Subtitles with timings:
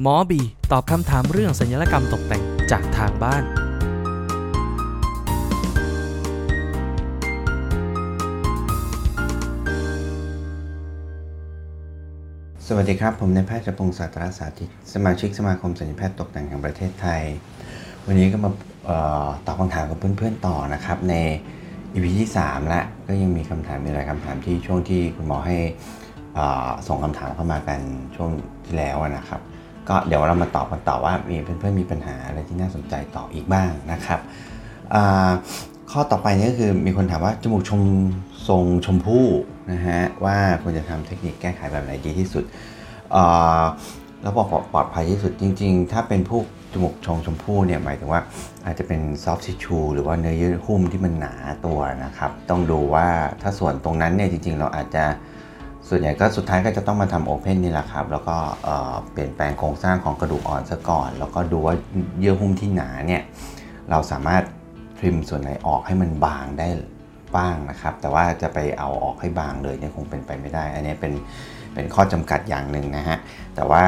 [0.00, 0.40] หมอบี
[0.72, 3.42] ตอบคำถามเรื่องสัญญกรรมตกแต่งจากทางบ้าน
[12.66, 17.22] สวัสดีครับ ผมนายแพทย์จะพงศ์ศาสตราสาธิต สมาชิกสมาคมสัญญแพทย์ตกแต่งแห่งประเทศไทย
[18.06, 18.50] วันนี้ก็มา
[18.88, 18.90] อ
[19.24, 21.14] อตอบคำถามกับเพื่อนๆต่อนะครับ ใน
[21.94, 25.56] EP ที่ 3 แล้วก็ยังมีคำถามมีหลายคำถามที่ช่วงที่คุณหมอให้
[26.34, 27.80] เอ่อส่งคำถามเข้ามากัน
[28.16, 28.30] ช่วง
[28.64, 29.42] ที่แล้วนะครับ
[29.88, 34.20] ก็เดี๋ยวเรามาตอบกันต่อว่ามีเพื่อนๆมีปัญหาอะไรที่น่าสนใจต่ออีกบ้างนะครับ
[35.90, 37.82] ข้อต่อไปนี่ก็คือมีคนถามว่าจมูกชม
[38.48, 39.26] ทรงชมพู่
[39.72, 42.44] นะฮะว่าควรจะทำเทคนิคแก้ไขแบบไหนดีที่สุด
[44.22, 48.20] แล้วบอกปลอดภัยที่สุดจริง ๆ ถ้าเป็นพวกจมูกชงชมพู่เนี่ยหมายถึงว่า
[48.66, 51.34] อาจจะเป็นซอฟต์ทิชชูหรือว่าเนื้อเยื่อหุ้มที่มันหนา
[51.66, 53.06] ตัวนะครับ ต้องดูว่า
[53.42, 55.04] ถ้าส่วนตรงนั้นเนี่ยจริง ๆ เราอาจจะ
[55.94, 61.74] ส่วนใหญ่ก็สุดท้ายก็จะต้องมาทำโอเพนนี่แหละครับ แล้วก็เอ่อเปลี่ยนแปลงโครงสร้างของกระดูกอ่อนซะก่อน แล้วก็ดูว่า
[62.18, 63.22] เยื่อหุ้มที่หนาเนี่ย
[63.90, 64.42] เราสามารถ
[64.98, 66.68] ทริมส่วนไหนออกให้มันบางได้
[67.36, 71.12] บ้างนะครับ แต่ว่าจะไปเอาออกให้บางเลยเนี่ยคงเป็นไปไม่ได้ อันนี้เป็น
[71.74, 73.18] เป็นข้อจำกัดอย่างหนึ่งนะฮะ
[73.56, 73.84] แต่ว่า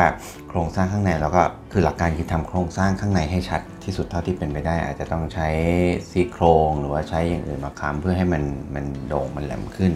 [0.48, 5.48] โครงสร้างข้างในเราก็คือหลักการคือทำโครงสร้างข้างในให้ชัดที่สุดเท่าที่เป็นไปได้ อาจจะต้องใช้
[6.10, 8.42] ซี่โครงหรือว่าใช้อย่างอื่นมาค้ำเพื่อให้มัน
[8.74, 9.92] มันโด่งมันแหลมขึ้น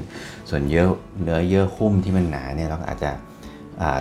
[0.51, 0.85] ส่วนเยื่อ
[1.23, 3.11] เนื้อเยื่อหุ้มที่มันหนาเนี่ยเราอาจจะ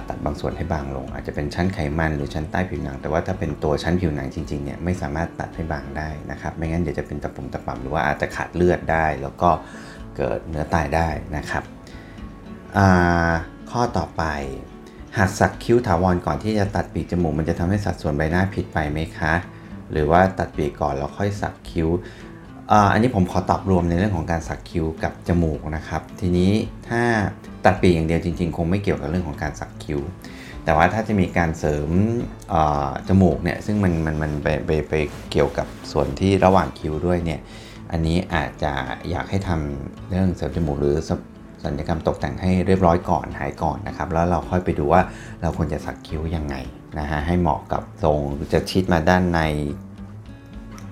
[0.10, 9.50] ตัดบางส่วนให้บางลง อาจจะเป็นชั้นไขมันหรือชั้นใต้ผิวหนัง แต่ว่าถ้าเป็นตัวชั้นผิวหนังจริงๆเนี่ยไม่สามารถตัดให้บางได้นะครับไม่งั้นเดี๋ยวจะเป็นตะปุ่มตะป่ำหรือว่าอาจจะขาดเลือดได้ แล้วก็
[10.18, 11.64] เกิดเนื้อตายได้นะครับ
[12.78, 13.32] อ่า
[13.78, 14.24] ข้อต่อไป
[15.18, 19.34] หัดสักคิ้วถาวรก่อนที่จะตัดปีกจมูกมันจะทำให้สัดส่วนใบหน้าผิดไปไหมคะ
[19.92, 21.88] หรือว่าตัดปีกก่อนแล้วค่อยสักคิ้ว
[22.72, 26.52] อ,อันนี้ผมขอตอบรวมในเรื่องของการสักคิ้วกับจมูกนะครับ ทีนี้
[26.88, 27.02] ถ้า
[27.66, 30.00] ตัดปีกอย่างเดียวจริง ๆ คงไม่เกี่ยวกับเรื่องของการสักคิ้ว
[30.64, 31.90] แต่ว่าถ้าจะมีการเสริม
[33.08, 34.94] จมูกเนี่ยซึ่งมันมันมันไปไปไป
[35.32, 37.40] เกี่ยวกับส่วนที่ระหว่างคิ้วด้วยเนี่ย
[37.92, 38.74] อันนี้อาจจะ
[39.10, 40.98] อยากให้ทำเรื่องเสริมจมูกหรือ
[41.64, 45.02] สัญญกรรมตกแต่งให้เรียบร้อยก่อนหายก่อนนะครับ แล้วเราค่อยไปดูว่า
[45.42, 46.56] เราควรจะสักคิ้วยังไง
[47.00, 48.20] นะฮะให้เหมาะกับทรง
[48.54, 49.40] จะชิดมาด้านใน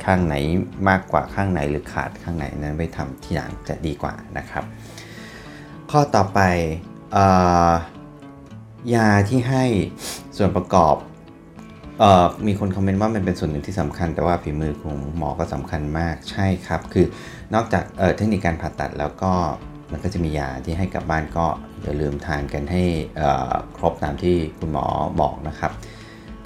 [0.06, 0.36] ข้างไหน
[0.90, 4.64] มากกว่าข้างไหนหรือขาดข้างไหนนั้นไปทำที่หลังจะดีกว่านะครับ
[5.92, 6.40] ข้อต่อไป
[7.16, 7.18] อ
[7.70, 9.66] อยาที่ให้
[10.38, 10.96] ส่วนประกอบ
[12.02, 17.06] ออมีคนคอมเมนต์ว่ามันเป็นส่วนหนึ่งที่สำคัญ แต่ว่าฝีมือของหมอก็สำคัญมากใช่ครับ คือ
[17.54, 19.34] นอกจากเเทคนิคการผ่าตัดแล้วก็
[19.92, 21.46] มันก็จะมียาที่ให้กลับบ้านก็
[21.84, 22.84] อย่าลืมทานกันให้
[23.78, 24.86] ครบตามที่คุณหมอ
[25.22, 25.72] บอกนะครับ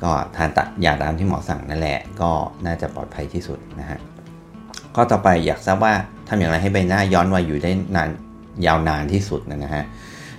[0.04, 2.32] ก็ทานตัดยาตามที่หมอสั่งนั่นแหละก็
[2.66, 4.00] น่าจะปลอดภัยที่สุดนะฮะ
[4.96, 5.94] ข้อต่อไปอยากทราบว่า
[6.28, 8.10] ทำอย่างไรให้ใบหน้าย้อนวัยอยู่ได้นาน
[8.66, 9.84] ยาวนานที่สุดนะฮะ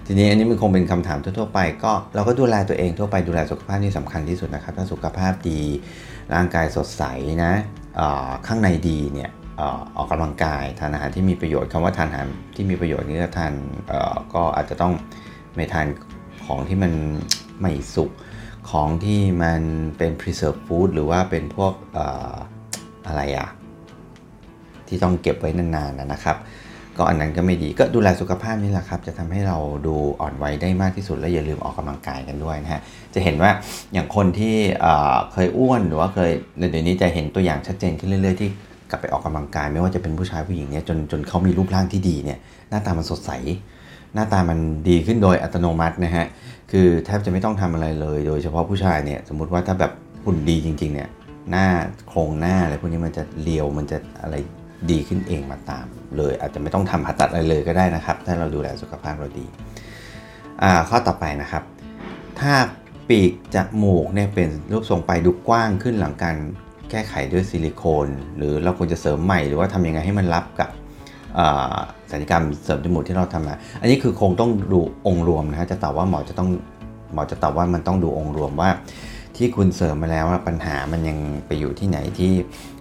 [0.06, 5.61] ทีนี้อันนี้มันคงเป็นคำถามทั่วๆไป ก็เราก็ดูแลตัวเองทั่วไปดูแลสุขภาพที่สำคัญที่สุดนะครับ ถ้าสุขภาพดี
[6.34, 7.03] ร่างกายสดใส
[7.44, 7.53] นะ
[8.47, 13.53] ข้างในดีเนี่ย ออออกกำลังกายทานอาหารที่มีประโยชน์คำว่าทานอาหารที่มีประโยชน์นี่ก็ทาน
[14.34, 14.93] ก็อาจจะต้อง
[15.54, 15.87] ไม่ทาน
[16.47, 16.93] ของที่มัน
[17.60, 18.10] ไม่สุก
[18.70, 19.62] ของที่มัน
[19.99, 21.99] เป็น preserve food หรือว่าเป็นพวกอ
[23.06, 23.49] อะไรอะ
[24.88, 26.37] ที่ต้องเก็บไว้นานๆนะครับ
[26.97, 32.81] ก็อันนั้นก็ไม่ดีก็ดูแลสุขภาพนี่แหละครับ จะทำให้เราดูอ่อนวัยได้มากที่สุด และอย่าลืมออกกำลังกายกันด้วยนะฮะ
[33.15, 33.50] จะเห็นว่า
[33.93, 38.50] อย่างคนที่เอ่อเคยอ้วนหรือว่าเคยเดี๋ยวนี้จะเห็นตัวอย่างชัดเจนขึ้นเรื่อย ๆ ที่
[38.91, 42.39] กลับไปออกกำลังกาย ไม่ว่าจะเป็นผู้ชายผู้หญิงเนี่ยจนจนเขามีรูปร่างที่ดีเนี่ย
[42.71, 43.31] หน้าตามันสดใส
[44.15, 44.59] หน้าตามัน
[44.89, 46.27] ดีขึ้นโดยอัตโนมัตินะฮะ
[46.71, 49.93] คือแทบจะไม่ต้องทำอะไรเลย โดยเฉพาะผู้ชายเนี่ยสมมติว่าถ้าแบบ
[50.25, 51.09] หุ่นดีจริง ๆ เนี่ย
[51.50, 51.67] หน้า
[52.09, 54.37] โครงหน้าอะไรพวกนี้มันจะเรียวมันจะอะไร
[54.91, 55.87] ดีขึ้นเองมาตาม
[56.17, 59.47] เลยอาจจะไม่ต้องทำผ่าตัดอะไรเลยก็ได้นะครับ ถ้าเราดูแลสุขภาพเราดี
[60.62, 61.62] อ่าข้อต่อไปนะครับ
[62.41, 62.53] ถ้า
[63.09, 66.37] ปีกจมูกเนี่ยเป็นรูปทรงไปดูกว้างขึ้นหลังการ
[66.91, 70.71] แก้ไขด้วยซิลิโคน หรือเราควรจะเสริมใหม่หรือว่าทำยังไงให้มันรับกับ
[72.11, 76.49] ศัลยกรรมเสริมจมูกที่เราทำมาอันนี้คือคงต้องดูองค์รวมนะฮะจะตอบว่าหมอจะต้อง
[77.12, 78.71] หมอจะตอบว่ามันต้องดูองค์รวมว่า
[79.37, 82.32] ที่คุณเสริมมาแล้วปัญหามันยังไปอยู่ที่ไหนที่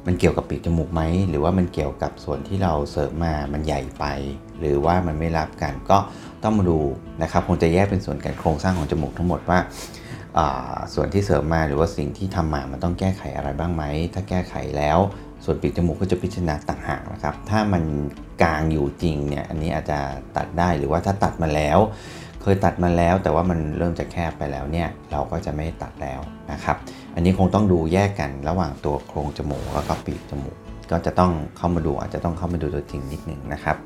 [0.06, 4.06] มันเกี่ยวกับปีกจมูกไหมหรือว่ามันเกี่ยวกับส่วนที่เราเสริมมามันใหญ่ไป
[4.60, 5.98] หรือว่ามันไม่รับกันก็
[6.44, 6.80] ต้องมาดู
[7.22, 9.60] นะครับคงจะแยกเป็นส่วนการโครงสร้างของจมูกทั้งหมดว่า
[10.94, 13.84] ส่วนที่เสริมมาหรือว่าสิ่งที่ทำมามันต้องแก้ไขอะไรบ้างไหม
[14.14, 15.00] ถ้าแก้ไขแล้ว
[15.46, 17.84] ส่วนปีกจมูกก็จะพิจารณาต่างหากนะครับ ถ้ามัน
[18.42, 20.00] กลางอยู่จริงเนี่ยอันนี้อาจจะ
[20.38, 21.80] ตัดได้หรือว่าถ้าตัดมาแล้ว
[22.42, 26.20] เคยตัดมาแล้ว แต่ว่ามันเริ่มจะแคบไปแล้วเนี่ยเราก็จะไม่ตัดแล้ว
[26.52, 26.78] นะครับ
[27.16, 30.58] อันนี้คงต้องดูแยกกันระหว่างตัวโครงจมูกแล้วก็ปีกจมูก
[30.92, 33.78] ก็จะต้องเข้ามาดูอาจจะต้องเข้ามาดูตัวจริงนิดหนึ่งนะครับ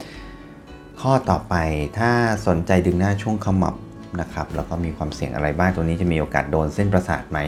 [1.02, 1.56] ข้อต่อไป
[1.98, 2.12] ถ้า
[2.48, 3.76] สนใจดึงหน้าช่วงขมับ
[4.22, 7.40] นะครับแล้วก็มีความเสี่ยงอะไรบ้างตรงนี้จะมีโอกาสโดนเส้นประสาทไหม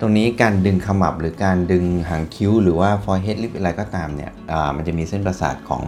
[0.00, 4.32] ตรงนี้การดึงขมับหรือการดึงหางคิ้ว หรือว่า forehead lip อะไรก็ตามเนี่ย
[4.76, 5.82] มันจะมีเส้นประสาทของ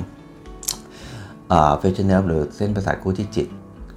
[1.78, 3.48] เฟชเนอร์หรือเส้นประสาทคู่ที่จิต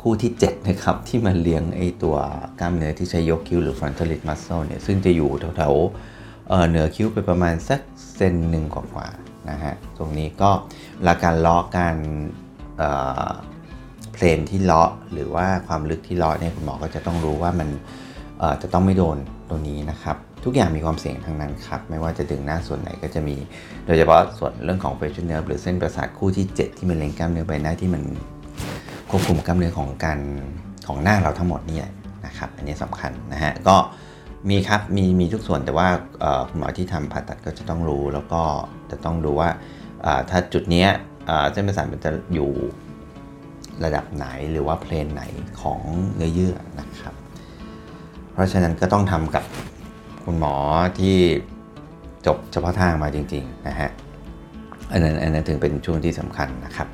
[0.01, 2.15] คู่ที่7นะครับที่มันเลี้ยงไอตัว
[2.59, 7.81] กล้ามเนื้อที่ใช้ยกคิ้วหรือ frontalis muscle เนี่ยซึ่งจะอยู่แถวๆเหนือคิ้วไปประมาณสัก
[8.15, 10.51] เซนหนึ่งกว่าๆนะฮะตรงนี้ก็
[11.07, 11.95] ลาการล้อการ
[14.13, 17.69] เพลนที่เลาะหรือว่าความลึกที่เลาะเนี่ยคุณหมอก็จะต้องรู้ว่ามัน
[18.61, 19.17] จะต้องไม่โดน
[19.49, 23.35] ตรงนี้นะครับ ทุกอย่างมีความเสี่ยงทั้งนั้นครับ ไม่ว่าจะดึงหน้าส่วนไหนก็จะมี
[23.85, 28.03] โดยเฉพาะส่วนเรื่องของ facial nerve หรือเส้นประสาทคู่ที่ 7 ที่มันเล็งกล้ามเนื้อใบหน้าที่มัน
[29.09, 30.19] ควบคุมกล้ามเนื้อของการ
[30.87, 31.81] ของหน้าเราทั้งหมดนี่
[32.25, 33.75] นะครับ อันนี้สำคัญนะฮะก็
[34.49, 35.87] มีครับมีมีทุกส่วนแต่ว่า
[36.49, 38.41] คุณหมอที่ทำผ่าตัดก็จะต้องรู้แล้วก็
[38.91, 39.49] จะต้องดูว่า
[40.29, 40.85] ถ้าจุดนี้
[41.51, 42.49] เส้นประสาทมันจะอยู่
[43.83, 45.23] ระดับไหนหรือว่าเพลนไหน
[45.61, 45.79] ของ
[46.15, 47.13] เนื้อเยื่อนะครับ
[48.33, 49.43] เพราะฉะนั้นก็ต้องทำกับ
[50.23, 50.55] คุณหมอ
[50.99, 51.17] ที่
[52.25, 53.89] จบเฉพาะทางมาจริงๆนะฮะ
[54.91, 56.87] อันนั้นอันนั้นถึงเป็นช่วงที่สำคัญนะครับ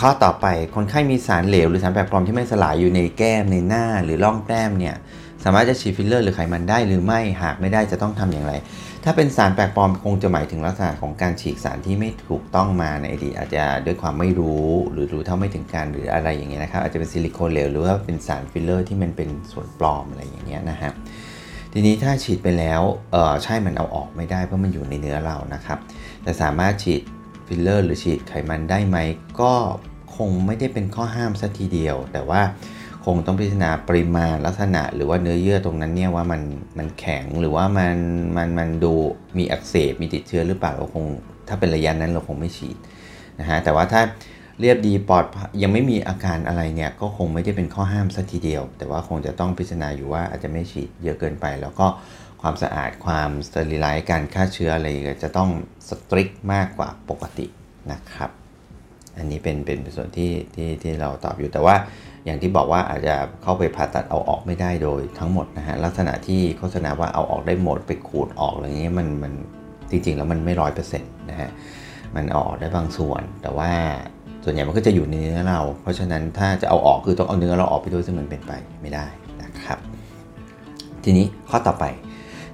[0.00, 4.94] ข้อต่อไปคนไข้มีสารเหลวหรือสารแปลกปลอมที่ไม่สลายอยู่ในแก้มในหน้าหรือร่องแก้มเนี่ย
[5.44, 8.52] สามารถจะฉีดฟิลเลอร์หรือไขมันได้หรือไม่หากไม่ได้จะต้องทำอย่างไร
[9.04, 20.92] ถ้าเป็นสารแปลกปลอมคงจะหมายถึงลักษณะของการฉีดสารที่ไม่ถูกต้องมาในอดีตอาจจะด้วยความไม่รู้หรือรู้เท่าไม่ถึงการหรืออะไรอย่างเงี้ยนะครับอาจจะเป็นซิลิโคนเหลวหรือว่าเป็นสารฟิลเลอร์ที่มันเป็นสารปลอมอะไรอย่างเงี้ยนะฮะ
[21.72, 25.78] ทีนี้ถ้าฉีดไปแล้วเออใช่มันเอาออกไม่ได้เพราะมันอยู่ในเนื้อเรานะครับ
[26.22, 27.02] แต่สามารถฉีด
[27.46, 28.96] ฟิลเลอร์หรือฉีดไขมันได้ไหม
[29.40, 29.52] ก็
[30.16, 32.42] คงไม่ได้เป็นข้อห้ามซะทีเดียว แต่ว่า
[33.14, 36.42] คงต้องพิจารณาปริมาณลักษณะ หรือว่าเนื้อเยื่อตรงนั้นเนี่ยว่ามัน
[36.78, 37.96] มันแข็งหรือว่ามัน
[38.36, 38.92] มันมันดู
[39.38, 41.04] มีอักเสบมีติดเชื้อหรือเปล่าเราคง
[41.48, 42.76] ถ้าเป็นระยะนั้นเราคงไม่ฉีด
[43.40, 44.02] นะฮะแต่ว่าถ้า
[44.60, 45.24] เรียบดีปลอด
[45.62, 51.86] ยังไม่มีอาการอะไรเนี่ยก็คงไม่ได้เป็นข้อห้ามซะทีเดียว แต่ว่าคงจะต้องพิจารณาอยู่ว่าอาจจะไม่ฉีดเยอะเกินไป แล้วก็
[52.42, 54.88] ความสะอาดความสเตอริไลซ์การฆ่าเชื้ออะไร
[55.22, 55.50] จะต้อง
[55.88, 57.46] สตริกมากกว่าปกติ
[57.92, 58.30] นะครับ
[59.18, 61.76] อันนี้เป็นเป็นส่วนที่ที่ที่เราตอบอยู่แต่ว่า
[62.28, 69.32] อย่างที่บอกว่าอาจจะเข้าไปผ่าตัดเอาออกไม่ได้โดยทั้งหมดนะฮะลักษณะที่โฆษณาว่าเอาออกได้หมดไปขูดออกอะไรเงี้ยมันมัน
[69.90, 71.50] จริงๆแล้วมันไม่ร้อยเปอร์เซ็นต์นะฮะ
[72.16, 73.70] มันออกได้บางส่วน แต่ว่า
[74.44, 78.52] ส่วนใหญ่มันก็จะอยู่ในเนื้อเรา เพราะฉะนั้นถ้าจะเอาออกคือต้องเอาเนื้อเราออกไปด้วยซึ่งมันเป็นไป
[78.82, 79.06] ไม่ได้
[79.42, 79.78] นะครับ
[81.04, 81.84] ทีนี้ข้อต่อไป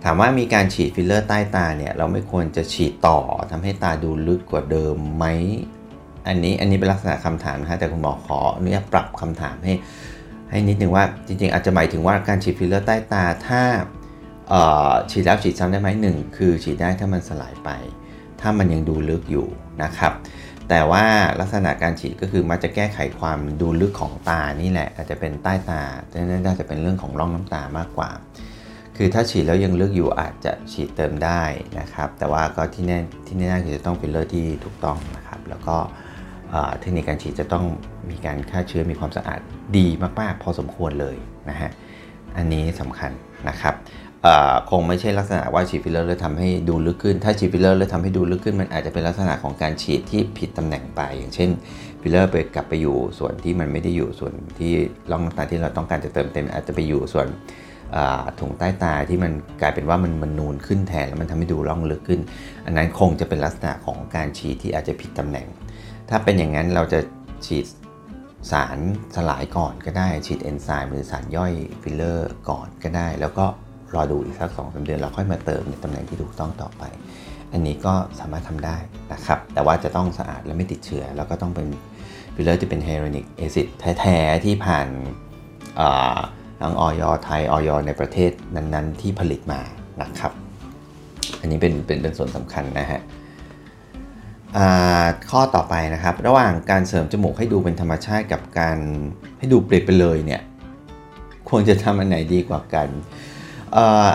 [0.04, 3.18] ถามว่ามีการฉีดฟิลเลอร์ใต้ตาเนี่ยเราไม่ควรจะฉีดต่อ
[3.50, 5.24] ทำให้ตาดูลึกกว่าเดิมไหม
[6.26, 9.74] อันนี้อันนี้เป็นลักษณะคำถามนะฮะแต่คุณหมอขออนุญาตปรับคำถามให้
[10.50, 13.62] ให้นิดนึงว่าจริงๆ อาจจะหมายถึงว่าการฉีดฟิลเลอร์ใต้ตาถ้า
[15.10, 17.70] ฉีดแล้วฉีดซ้ำได้ไหมหนึ่งคือฉีดได้ถ้ามันสลายไป
[18.40, 19.46] ถ้ามันยังดูลึกอยู่
[19.82, 20.12] นะครับ
[20.68, 21.04] แต่ว่า
[21.40, 28.10] ลักษณะการฉีดก็คือมันจะแก้ไขความดูลึกของตานี่แหละ อาจจะเป็นใต้ตาแต่นั่นน่าจะเป็นเรื่องของร่องน้ำตามากกว่า
[28.96, 31.42] คือถ้าฉีดแล้วยังลึกอยู่อาจจะฉีดเติมได้
[31.78, 35.76] นะครับ แต่ว่าก็ที่แน่ที่แน่คือจะต้องฟิลเลอร์ที่ถูกต้องนะครับ แล้วก็
[36.80, 37.64] เทคนิคการฉีดจะต้อง
[38.10, 39.40] มีการฆ่าเชื้อมีความสะอาด
[39.78, 39.86] ดี
[40.20, 41.16] มาก ๆ พอสมควรเลย
[41.50, 41.70] นะฮะ
[42.36, 43.10] อันนี้สำคัญ
[43.48, 43.74] นะครับ
[44.70, 51.50] คงไม่ใช่ลักษณะว่าฉีดฟิลเลอร์แล้วทำให้ดูลึกขึ้น ถ้าฉีดฟิลเลอร์แล้วทำให้ดูลึกขึ้น มันอาจจะเป็นลักษณะของการฉีดที่ผิดตำแหน่งไป อย่างเช่น
[52.00, 54.72] ฟิลเลอร์ไปกลับไปอยู่ส่วนที่มันไม่ได้อยู่ส่วนที่
[55.10, 57.26] ร่องน้ำตาที่เราต้องการจะเติมเต็มอาจจะไปอยู่ส่วน
[58.40, 62.20] ถุงใต้ตาที่มันกลายเป็นว่ามันมันนูนขึ้นแทนแล้วมันทำให้ดูร่องลึกขึ้น
[62.66, 65.46] อันนั้นคงจะเป็นลักษณะของการฉีดที่อาจจะผิดตำแหน่ง
[66.10, 67.00] ถ้าเป็นอย่างนั้นเราจะ
[67.46, 67.66] ฉีด
[68.52, 68.78] สาร
[69.16, 73.46] สลายก่อนก็ได้ ฉีดเอนไซม์หรือสารย่อยฟิลเลอร์ก่อนก็ได้ แล้วก็
[73.94, 76.82] รอดูอีกสักสองสามเดือนเราค่อยมาเติมในตำแหน่งที่ถูกต้องต่อไป
[77.52, 78.76] อันนี้ก็สามารถทำได้
[79.12, 81.68] นะครับ แต่ว่าจะต้องสะอาดและไม่ติดเชื้อ แล้วก็ต้องเป็น
[82.34, 83.66] ฟิลเลอร์ที่เป็น hyaluronic acid
[84.00, 84.88] แท้ๆที่ผ่าน
[86.60, 89.60] ทั้งอย.ไทยอย.ในประเทศนั้นๆ ที่ผลิตมา
[90.02, 90.32] นะครับ
[91.40, 93.00] อันนี้เป็นเป็นเป็นส่วนสำคัญนะฮะ
[95.30, 98.78] ข้อต่อไปนะครับ ระหว่างการเสริมจมูกให้ดูเป็นธรรมชาติกับการ
[99.38, 100.42] ให้ดูเปลี่ยนไปเลยเนี่ย
[101.48, 102.88] ควรจะทำอันไหนดีกว่ากัน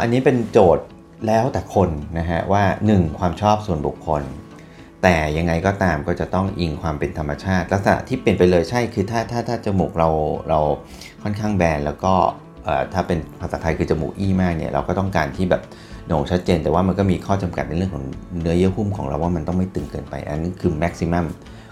[0.02, 0.86] อันนี้เป็นโจทย์
[1.28, 3.20] แล้วแต่คนนะฮะว่า 1.
[3.20, 4.24] ความชอบส่วนบุคคล
[5.04, 10.10] แต่ยังไงก็ตามก็จะต้องอิงความเป็นธรรมชาติ ลักษณะที่เปลี่ยนไปเลยใช่คือถ้าถ้าถ้าจมูกเรา
[10.50, 10.60] เรา
[11.24, 12.14] ค่อนข้างแบนแล้วก็
[12.94, 15.62] ถ้าเป็นภาษาไทยคือจมูกอี้มากเนี่ยเราก็ต้องการที่แบบ
[16.10, 18.06] โหนชัดเจนแต่ว่ามันก็มีข้อจำกัดในเรื่องของ
[18.42, 21.26] เนื้อเยื่อหุ้มของเราว่ามันต้องไม่ตึงเกินไป อันนี้คือแม็กซิมัม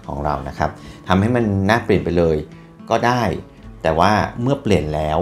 [0.08, 0.70] ของเรานะครับ
[1.08, 2.38] ทำให้มันน่าเปลี่ยนไปเลย
[2.90, 3.22] ก็ได้
[3.82, 5.20] แต่ว่าเมื่อเปลี่ยนแล้ว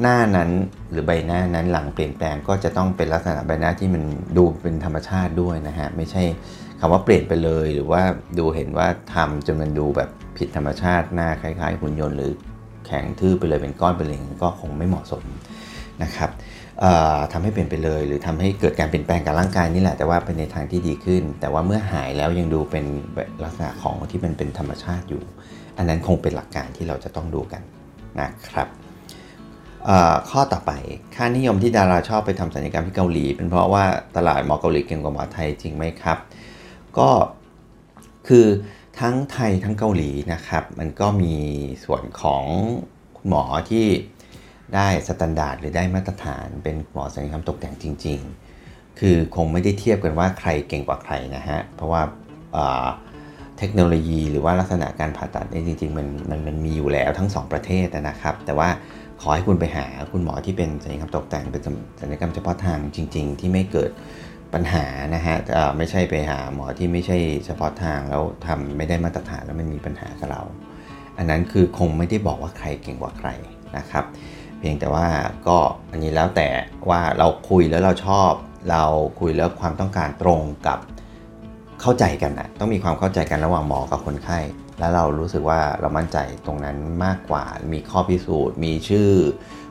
[0.00, 0.50] หน้านั้น
[0.90, 4.02] หรือใบหน้านั้นหลังเปลี่ยนแปลงก็จะต้องเป็นลักษณะใบหน้าที่มัน
[4.36, 6.22] ดูเป็นธรรมชาติด้วยนะฮะไม่ใช่
[6.80, 8.02] คำว่าเปลี่ยนไปเลยหรือว่า
[8.38, 12.32] ดูเห็นว่าทำจนมันดูแบบผิดธรรมชาติหน้าคล้ายๆหุ่นยนต์หรือ
[12.86, 15.24] แข็งทื่อไปเลยเป็นก้อนเป็นเหลงก็คงไม่เหมาะสม
[16.02, 16.30] นะครับ
[17.32, 22.84] ทำให้เปลี่ยนไปเลย หรือทำให้เกิดการเปลี่ยนแปลงกับร่างกายนี่แหละแต่ว่าเป็นในทางที่ดีขึ้น แต่ว่าเมื่อหายแล้วยังดูเป็น
[23.44, 25.22] ลักษณะของที่มันเป็นธรรมชาติอยู่
[25.76, 27.62] อันนั้นคงเป็นหลักการที่เราจะต้องดูกัน
[28.20, 28.68] นะครับ
[30.30, 30.72] ข้อต่อไป
[31.14, 33.84] ค่านิยมที่ดาราชอบไปทำศัลยกรรมที่เกาหลี เป็นเพราะว่า
[34.16, 36.18] ตลาดหมอเกาหลีเก่งกว่าหมอไทยจริงไหมครับ
[36.98, 37.08] ก็
[38.28, 38.46] คือ
[39.00, 41.34] ทั้งไทยทั้งเกาหลีนะครับ มันก็มี
[41.84, 42.44] ส่วนของ
[43.28, 43.86] หมอที่
[44.74, 48.18] ได้ standard หรือได้มาตรฐานเป็นหมอศัลยกรรมตกแต่งจริง
[48.58, 52.02] ๆ คือคงไม่ได้เทียบกันว่าใครเก่งกว่าใครนะฮะ เพราะว่า
[53.58, 58.68] เทคโนโลยีหรือว่าลักษณะการผ่าตัดนี่จริงๆมันมันมันมีอยู่แล้วทั้ง 2 ประเทศนะครับ แต่ว่า
[59.20, 61.62] ขอให้คุณไปหาคุณหมอที่เป็นศัลยกรรมตกแต่งเป็น
[62.00, 63.90] ศัลยกรรมเฉพาะทางจริง ๆ ที่ไม่เกิด
[64.54, 65.36] ปัญหานะฮะ
[65.78, 70.42] ไม่ใช่ไปหาหมอที่ไม่ใช่เฉพาะทางแล้วทำไม่ได้มาตรฐานแล้วมันมีปัญหากับเรา
[71.18, 73.28] อันนั้นคือคงไม่ได้บอกว่าใครเก่งกว่าใคร
[73.76, 74.04] นะครับ
[74.62, 75.06] เพียงแต่ว่า
[75.48, 75.58] ก็
[75.90, 76.48] อันนี้แล้วแต่
[76.90, 78.32] ว่าเราคุยแล้วเราชอบ
[78.70, 78.84] เรา
[79.20, 80.78] คุยแล้วความต้องการตรงกับ
[81.80, 84.38] เข้าใจกันนะต้องมีความเข้าใจกันระหว่างหมอกับคนไข้
[84.78, 89.10] แล้วเรารู้สึกว่าเรามั่นใจตรงนั้นมากกว่า มีข้อพิสูจน์ มีชื่อ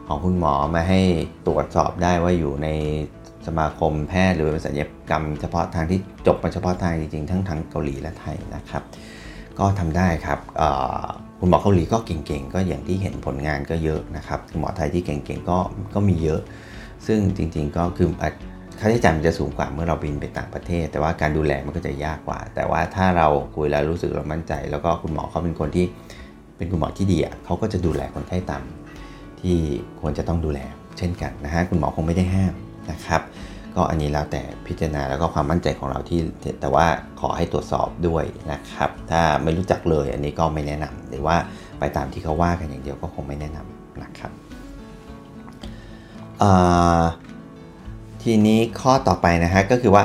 [0.08, 1.02] ของคุณหมอมาให้
[1.48, 2.68] ตรวจสอบได้ว่าอยู่ใน
[3.48, 8.84] สมาคมแพทย์หรือเป็นศัลยกรรมเฉพาะทางที่จบมาเฉพาะทางจริงๆทั้งทั้งเกาหลีและไทยนะครับ
[9.60, 10.40] ก็ทำได้ครับ
[11.40, 15.58] คุณหมอเกาหลีก็เก่งๆ ก็อย่างที่เห็นผลงานก็เยอะนะครับคุณหมอไทยที่เก่งๆก็
[15.94, 16.42] ก็มีเยอะ
[17.08, 18.10] ซึ่งจริงๆก็คือ
[18.80, 25.86] ค่าใช้จ่ายมันจะสูงกว่าเมื่อเราบินไปต่างประเทศ แต่ว่าการดูแลมันก็จะยากกว่า แต่ว่าถ้าเราคุยแล้วรู้สึกเรามั่นใจ แล้วก็คุณหมอเขาเป็นคนที่
[26.58, 28.64] เป็นคุณหมอที่ดีอะเขาก็จะดูแลคนไข้ตาม
[29.42, 29.58] ที่
[30.02, 30.60] ควรจะต้องดูแล
[30.98, 32.54] เช่นกันนะฮะคุณหมอคงไม่ได้ห้าม
[32.92, 33.22] นะครับ
[33.76, 36.20] ก็อันนี้แล้วแต่พิจารณาแล้วก็ความมั่นใจของเราที่
[36.62, 36.86] แต่ว่า
[37.22, 41.36] ขอให้ตรวจสอบด้วยนะครับ ถ้าไม่รู้จักเลยอันนี้ก็ไม่แนะนำหรือว่า
[41.80, 44.32] ไปตามที่เขาว่ากันอย่างเดียวก็คงไม่แนะนำนะครับ
[48.24, 50.04] ทีนี้ข้อต่อไปนะฮะก็คือว่า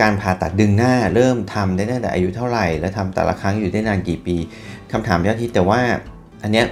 [0.00, 4.36] การผ่าตัดดึงหน้าเริ่มทำได้ตั้งแต่อายุเท่าไหร่ แล้วทำแต่ละครั้งอยู่ได้นานกี่ปี
[4.92, 5.80] คำถามยอดที่แต่ว่า
[6.42, 6.66] อันเนี้ย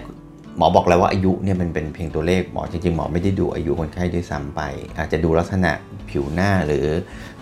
[0.56, 4.60] หมอบอกแล้วว่าอายุเนี่ยมันเป็นเพียงตัวเลขหมอจริงๆหมอไม่ได้ดูอายุคนไข้ด้วยซ้ำไป
[4.98, 5.72] อาจจะดูลักษณะ
[6.10, 6.86] ผิวหน้าหรือ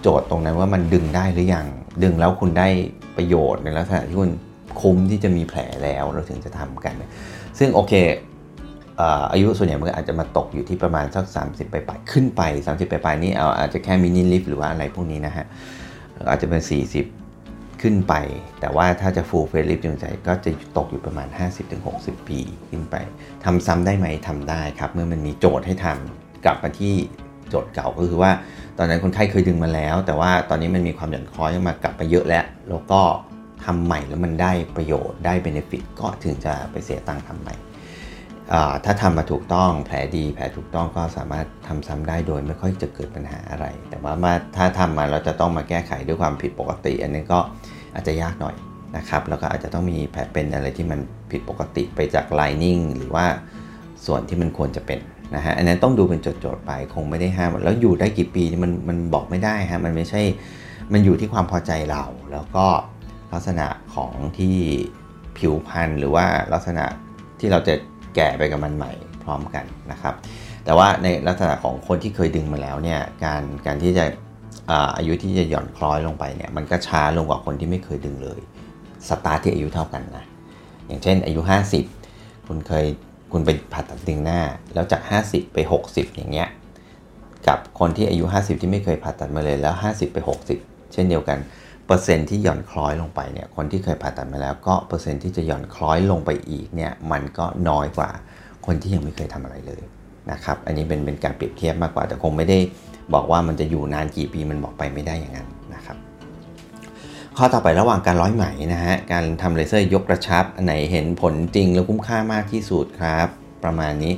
[0.03, 1.67] โจทย์ตรงนั้นว่ามันดึงได้หรือยัง
[2.03, 2.69] ดึงแล้วคุณได้
[3.17, 4.31] ประโยชน์ในลักษณะที่คุณ
[4.81, 6.95] คุ้มที่จะมีแผลแล้วเราถึงจะทำกัน
[7.59, 7.95] ซึ่งโอเค
[9.33, 15.47] อายุส่วนใหญ่มันอาจจะมาตกอยู่ที่ประมาณสัก 30 ไปปลายขึ้นไป 30 ไปปลายนี้เอาอาจจะแค่ mini lift หรือว่าอะไรพวกนี้นะฮะ
[16.31, 16.63] อาจจะเป็น
[17.23, 18.15] 40 ขึ้นไป
[18.61, 21.29] แต่ว่าถ้าจะ full facelift จริงๆก็จะตกอยู่ประมาณ
[21.79, 22.97] 50-60 ปีขึ้นไป
[23.45, 26.95] ทำซ้ำได้ไหมทำได้ครับ เมื่อมันมีโจทย์ให้ทำกลับมาที่
[27.49, 28.31] โจทย์เก่าก็คือว่า
[28.79, 33.01] ตอนนั้นคนไข้เคยดึงมาแล้ว แต่ว่าตอนนี้มันมีความหย่อนคล้อยมากลับไปเยอะแล้ว แล้วก็
[33.65, 37.55] ทำใหม่แล้วมันได้ประโยชน์ได้เบนฟิตก็ถึงจะไปเสียตังค์ทำใหม่
[38.85, 47.39] ถ้าทำมาถูกต้องแผลดีแผลถูกต้องก็สามารถทำซ้ำได้โดยไม่ค่อยจะเกิดปัญหาอะไร แต่ว่ามาถ้าทำมาเราจะต้องมาแก้ไขด้วยความผิดปกติ อันนี้ก็
[47.95, 48.57] อาจจะยากหน่อย
[48.97, 51.01] นะครับแล้วก็อาจจะต้องมีแผลเป็นอะไรที่มัน
[51.31, 53.27] ผิดปกติไปจากไลนิ่งหรือว่า
[54.07, 54.99] ส่วนที่มันควรจะเป็น
[55.35, 60.23] นะฮะอันนั้นต้องดูเป็นโจทย์ๆไปคงไม่ได้ห้ามแล้วอยู่ได้กี่ปีมันมันบอกไม่ได้ฮะมันไม่ใช่
[60.93, 62.67] มันอยู่ที่ความพอใจเรา แล้วก็
[63.33, 64.57] ลักษณะของที่
[65.39, 66.85] ผิวพรรณหรือว่าลักษณะ
[67.41, 67.75] ที่เราจะ
[68.15, 68.93] แก่ไปกับมันใหม่
[69.25, 70.15] พร้อมกันนะครับ
[70.65, 74.05] แต่ว่าในลักษณะของคนที่เคยดึงมาแล้วเนี่ยการการที่จะ
[74.97, 78.41] อายุที่จะหย่อนคล้อยลงไปเนี่ยมันก็ช้าลงกว่าคนที่ไม่เคยดึงเลย
[79.09, 80.25] สตาร์ทที่อายุเท่ากันนะ
[80.87, 81.41] อย่างเช่นอายุ
[81.95, 82.87] 50 คุณเคย
[83.33, 84.41] คุณไปผ่าตัดดึงหน้า
[84.75, 86.49] แล้วจาก 50 ไป 60 อย่างเงี้ย
[87.49, 90.19] กับคนที่อายุ 50 ที่ไม่เคยผ่าตัดมาเลยแล้ว 50 ไป
[90.55, 91.39] 60 เช่นเดียวกัน
[91.87, 98.11] เปอร์เซ็นที่หย่อนคล้อยลงไปเนี่ยคนที่เคยผ่าตัดมาแล้ว ก็เปอร์เซ็นที่จะหย่อนคล้อยลงไปอีกเนี่ยมันก็น้อยกว่า
[98.67, 99.83] คนที่ยังไม่เคยทำอะไรเลย
[100.31, 102.59] นะครับอันนี้เป็นเป็นการเปรียบเทียบมากกว่าแต่คงไม่ได้
[103.15, 105.49] บอกว่ามันจะอยู่นานกี่ปีมันบอกไปไม่ได้อย่างนั้น
[107.41, 113.29] ข้อต่อไประหว่างการร้อยไหมนะฮะ การทำเลเซอร์ยกกระชับ อันไหนเห็นผลจริงแล้วคุ้มค่ามากที่สุดครับ
[113.65, 114.13] ประมาณนี้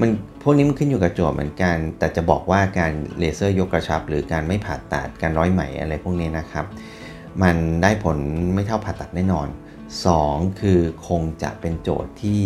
[0.00, 0.10] มัน
[0.42, 6.64] พวกนี้มันขึ้นอยู่กับโจทย์เหมือนกัน แต่จะบอกว่าการเลเซอร์ยกกระชับ หรือการไม่ผ่าตัดการร้อยไหมอะไรพวกนี้นะครับ
[7.42, 8.18] มันได้ผล
[8.54, 9.48] ไม่เท่าผ่าตัดแน่นอน
[10.04, 12.40] 2 คือคงจะเป็นโจทย์ที่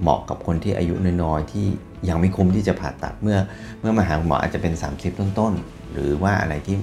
[0.00, 1.66] เหมาะกับคนที่อายุน้อยๆที่
[2.08, 3.38] ยังไม่คุ้มที่จะผ่าตัดเมื่อ
[3.80, 6.76] เมื่อมาหาหมออาจจะเป็น 30 ต้นๆ หรือว่าอะไรที่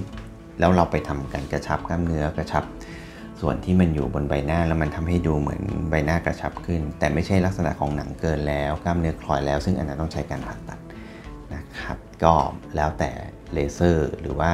[0.60, 2.64] แล้วเราไปทำกันกระชับกล้ามเนื้อกระชับ
[3.40, 10.78] ส่วนที่มันอยู่บนใบหน้าแล้วมันทำให้ดูเหมือนใบหน้ากระชับขึ้น แต่ไม่ใช่ลักษณะของหนังเกินแล้วกล้ามเนื้อคลอยแล้ว ซึ่งอันนั้นต้องใช้การผ่าตัด
[11.54, 12.34] นะครับ ก็
[12.76, 13.10] แล้วแต่
[13.52, 14.52] เลเซอร์หรือว่า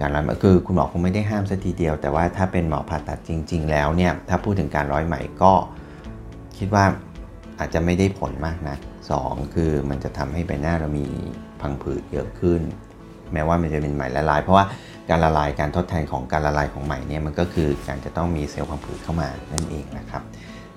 [0.00, 5.52] การร้อยไหมคือคุณหมอคงไม่ได้ห้ามซะทีเดียว แต่ว่าถ้าเป็นหมอผ่าตัดจริง ๆ แล้วเนี่ยถ้าพูดถึงการร้อยไหมก็
[6.58, 6.84] คิดว่า
[7.58, 8.76] อาจจะไม่ได้ผลมากนะ
[9.10, 11.06] สองคือมันจะทำให้ใบหน้าเรามี
[11.60, 12.60] พังผืดเยอะขึ้น
[13.32, 14.64] แม้ว่ามันจะเป็นไหมละลาย เพราะว่า
[15.10, 20.22] การละลายการทดแทนของการละลายของไหม่เนี่ยมันก็คือการจะต้องมีเซลล์พังผืดเข้ามานั่นเองนะครับ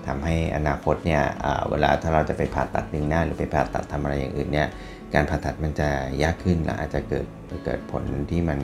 [0.08, 1.24] ทำให้อนาคตเนี่ย
[1.70, 4.68] เวลาถ้าเราจะไปผ่าตัดดึงหน้าหรือไปผ่าตัดทำอะไรอย่างอื่นเนี่ย
[5.13, 5.90] การผ่าตัดมันจะ
[6.24, 7.28] ยากขึ้นและอาจจะเกิด
[7.66, 8.60] เกิดผลที่มัน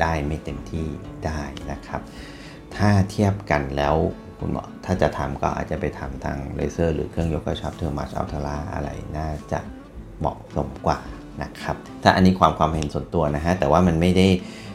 [0.00, 0.86] ได้ไม่เต็มที่
[1.26, 2.00] ได้นะครับ
[2.76, 3.94] ถ้าเทียบกันแล้ว
[4.38, 9.60] คุณหมอถ้าจะทำก็อาจจะไปทำทางเลเซอร์ หรือเครื่องยกกระชับเทอร์มาสอัลทราอะไรน่าจะ
[10.18, 10.98] เหมาะสมกว่า
[11.42, 14.26] นะครับถ้าอันนี้ความความเห็นส่วนตัวนะฮะแต่ว่ามันไม่ได้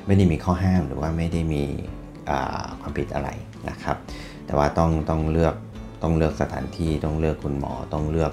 [0.07, 1.63] ไม่ได้มีข้อห้ามหรือว่าไม่ได้มี
[2.81, 3.29] ความผิดอะไร
[3.69, 3.97] นะครับ
[4.45, 5.55] แต่ว่าต้องต้องเลือก
[6.03, 8.31] ต้องเลือกสถานที่ต้องเลือกคุณหมอต้องเลือก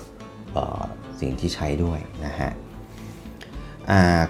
[0.56, 0.82] ออ
[1.20, 2.50] สิ่งที่ใช้ด้วยนะฮะ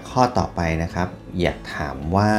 [0.09, 1.07] ข้อต่อไปนะครับ
[1.41, 2.31] อยากถามว่า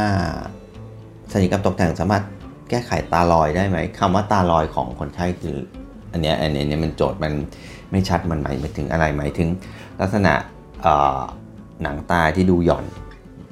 [1.33, 2.25] ศัลยกรรมตกแต่งสามารถ
[2.71, 5.57] แก้ไขตาลอยได้ไหมคำว่าตาลอยของคนไข้คือ
[6.13, 7.33] อันนี้อันนี้มันโจทย์มัน
[7.91, 9.49] ไม่ชัดมันหมายถึงอะไรหมายถึง
[10.01, 10.33] ลักษณะ
[11.83, 12.87] หนังตาที่ดูหย่อน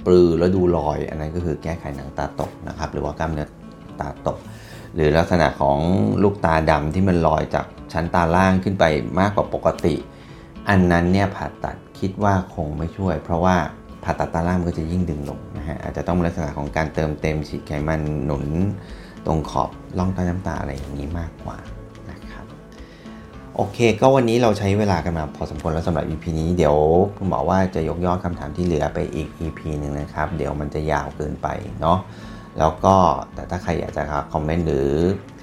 [0.06, 3.48] ปลือแล้วดูลอย อันนั้นก็คือแก้ไขหนังตาตกนะครับ หรือว่ากล้ามเนื้อ
[4.00, 4.38] ตาตก
[4.94, 5.78] หรือลักษณะของ
[6.22, 8.84] ลูกตาดำที่มันลอยจากชั้นตาล่างขึ้นไป
[9.20, 9.94] มากกว่าปกติ
[10.68, 13.56] อันนั้นเนี่ยผ่าตัดคิดว่าคงไม่ช่วย เพราะว่า
[14.04, 18.46] ผ่าตัดตาล่างก็จะยิ่งดึงลงนะฮะอาจจะต้องลักษณะของการเติมเต็มฉีดไขมันหนุน
[19.26, 21.58] ตรงขอบล่องใต้น้ำตาอะไรอย่างนี้มากกว่า
[23.60, 26.76] โอเค ก็วันนี้เราใช้เวลากันมาพอสมควรแล้วสำหรับ EP นี้เดี๋ยว
[27.16, 31.48] คุณบอกว่าจะยกยอดคำถามที่เหลือไปอีก EP หนึ่งนะครับ เดี๋ยวมันจะยาวเกินไป
[31.80, 31.98] เนาะ
[32.58, 32.94] แล้วก็
[33.34, 34.88] แต่ถ้าใครอยากจะคอมเมนต์หรือ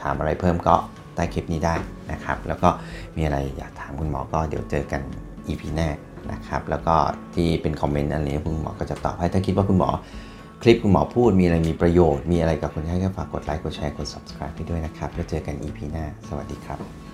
[0.01, 0.75] ถามอะไรเพิ่มก็
[1.15, 1.75] ใต้คลิปนี้ได้
[2.11, 2.69] นะครับ แล้วก็
[3.15, 5.01] มีอะไรอยากถามคุณหมอก็เดี๋ยวเจอกัน
[5.47, 5.89] EP หน้า
[6.31, 6.95] นะครับ แล้วก็
[7.35, 9.89] ที่เป็นคอมเมนต์อันนี้คุณหมอก็จะตอบให้ถ้าคิดว่าคุณหมอ
[10.61, 17.04] คลิปคุณหมอพูดมีอะไรมีประโยชน์ มีอะไรกับคนไข้ก็ฝากกดไลค์กดแชร์กด subscribe ไปด้วยนะครับแล้วเจอกัน EP หน้า สวัสดีครับ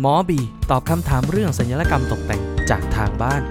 [0.00, 3.42] หมอบีตอบคำถามเรื่องสัญญกษณ์ตกแต่งจากทางบ้าน